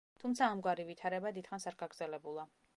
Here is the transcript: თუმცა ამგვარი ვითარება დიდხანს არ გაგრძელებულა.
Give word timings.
თუმცა 0.21 0.47
ამგვარი 0.53 0.85
ვითარება 0.87 1.33
დიდხანს 1.37 1.71
არ 1.73 1.81
გაგრძელებულა. 1.85 2.51